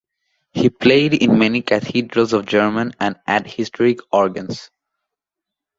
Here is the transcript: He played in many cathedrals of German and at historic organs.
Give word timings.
He 0.51 0.71
played 0.71 1.13
in 1.13 1.37
many 1.37 1.61
cathedrals 1.61 2.33
of 2.33 2.47
German 2.47 2.93
and 2.99 3.17
at 3.27 3.45
historic 3.45 3.99
organs. 4.11 4.71